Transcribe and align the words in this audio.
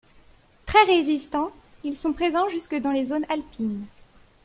Très 0.65 0.83
résistants, 0.85 1.51
ils 1.83 1.95
sont 1.95 2.11
présents 2.11 2.49
jusque 2.49 2.73
dans 2.75 2.89
les 2.89 3.05
zones 3.05 3.25
alpines. 3.29 3.85